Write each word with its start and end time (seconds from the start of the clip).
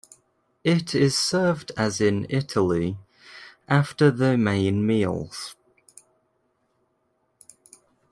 It 0.63 0.95
is 0.95 1.15
served 1.15 1.71
as 1.77 2.01
in 2.01 2.25
Italy, 2.27 2.97
after 3.67 4.09
the 4.09 4.35
main 4.35 4.83
meals. 4.83 5.55